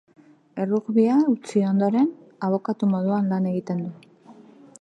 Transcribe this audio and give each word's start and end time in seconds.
Errugbia 0.63 1.17
utzi 1.33 1.63
ondoren, 1.73 2.09
abokatu 2.49 2.93
moduan 2.95 3.33
lan 3.35 3.49
egiten 3.55 3.89
du. 3.89 4.37